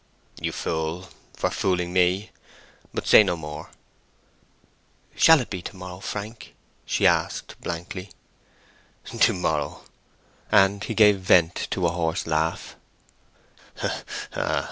"You 0.39 0.51
fool, 0.51 1.09
for 1.35 1.51
so 1.51 1.55
fooling 1.55 1.93
me! 1.93 2.31
But 2.91 3.05
say 3.05 3.21
no 3.21 3.37
more." 3.37 3.69
"Shall 5.15 5.41
it 5.41 5.51
be 5.51 5.61
to 5.61 5.75
morrow, 5.75 5.99
Frank?" 5.99 6.55
she 6.87 7.05
asked 7.05 7.53
blankly. 7.61 8.09
"To 9.19 9.31
morrow!" 9.33 9.83
and 10.51 10.83
he 10.83 10.95
gave 10.95 11.19
vent 11.19 11.67
to 11.69 11.85
a 11.85 11.91
hoarse 11.91 12.25
laugh. 12.25 12.75